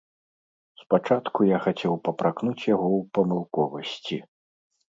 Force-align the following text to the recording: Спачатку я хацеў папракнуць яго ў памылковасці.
Спачатку 0.81 1.39
я 1.49 1.57
хацеў 1.67 1.93
папракнуць 2.09 2.67
яго 2.75 2.87
ў 2.97 2.99
памылковасці. 3.19 4.17